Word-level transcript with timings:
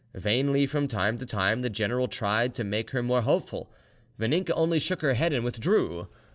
Vainly 0.15 0.65
from 0.65 0.87
time 0.87 1.19
to 1.19 1.27
time 1.27 1.59
the 1.59 1.69
general 1.69 2.07
tried 2.07 2.55
to 2.55 2.63
make 2.63 2.89
her 2.89 3.03
more 3.03 3.21
hopeful. 3.21 3.71
Vaninka 4.19 4.49
only 4.55 4.79
shook 4.79 5.03
her 5.03 5.13
head 5.13 5.31
and 5.31 5.45
withdrew. 5.45 6.07